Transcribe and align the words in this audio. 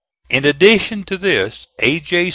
In 0.31 0.45
addition 0.45 1.03
to 1.03 1.15
this, 1.15 1.67
A. 1.79 1.99
J. 1.99 2.29